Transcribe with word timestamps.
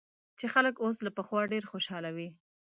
چې 0.39 0.45
خلک 0.53 0.75
اوس 0.83 0.97
له 1.05 1.11
پخوا 1.17 1.41
ډېر 1.51 1.63
خوشاله 1.71 2.09
وي 2.15 2.29